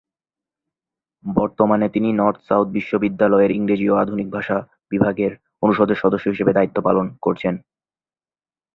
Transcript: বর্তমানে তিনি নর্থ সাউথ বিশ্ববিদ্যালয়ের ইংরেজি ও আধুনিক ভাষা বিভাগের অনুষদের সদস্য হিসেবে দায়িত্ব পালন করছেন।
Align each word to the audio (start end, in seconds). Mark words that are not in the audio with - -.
বর্তমানে 1.23 1.87
তিনি 1.89 2.09
নর্থ 2.13 2.39
সাউথ 2.47 2.67
বিশ্ববিদ্যালয়ের 2.69 3.51
ইংরেজি 3.51 3.87
ও 3.89 3.95
আধুনিক 3.95 4.27
ভাষা 4.31 4.57
বিভাগের 4.91 5.31
অনুষদের 5.63 5.97
সদস্য 5.97 6.25
হিসেবে 6.29 6.51
দায়িত্ব 6.53 6.77
পালন 6.87 7.05
করছেন। 7.21 7.53